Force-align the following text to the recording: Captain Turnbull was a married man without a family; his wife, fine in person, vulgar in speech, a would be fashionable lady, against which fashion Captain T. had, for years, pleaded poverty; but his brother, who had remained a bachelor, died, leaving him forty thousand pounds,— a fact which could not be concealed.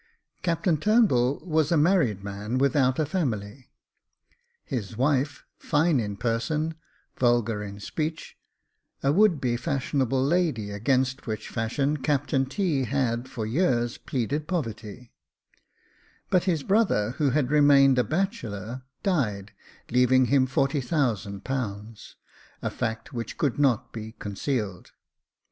Captain 0.41 0.77
Turnbull 0.77 1.41
was 1.45 1.71
a 1.71 1.77
married 1.77 2.23
man 2.23 2.57
without 2.57 2.97
a 2.97 3.05
family; 3.05 3.69
his 4.65 4.97
wife, 4.97 5.43
fine 5.59 5.99
in 5.99 6.17
person, 6.17 6.73
vulgar 7.19 7.61
in 7.61 7.79
speech, 7.79 8.35
a 9.03 9.13
would 9.13 9.39
be 9.39 9.55
fashionable 9.55 10.23
lady, 10.23 10.71
against 10.71 11.27
which 11.27 11.49
fashion 11.49 11.97
Captain 11.97 12.47
T. 12.47 12.85
had, 12.85 13.29
for 13.29 13.45
years, 13.45 13.99
pleaded 13.99 14.47
poverty; 14.47 15.11
but 16.31 16.45
his 16.45 16.63
brother, 16.63 17.11
who 17.19 17.29
had 17.29 17.51
remained 17.51 17.99
a 17.99 18.03
bachelor, 18.03 18.81
died, 19.03 19.51
leaving 19.91 20.25
him 20.25 20.47
forty 20.47 20.81
thousand 20.81 21.43
pounds,— 21.43 22.15
a 22.63 22.71
fact 22.71 23.13
which 23.13 23.37
could 23.37 23.59
not 23.59 23.93
be 23.93 24.13
concealed. 24.17 24.93